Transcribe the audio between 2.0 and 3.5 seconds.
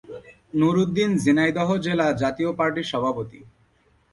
জাতীয় পার্টির সভাপতি।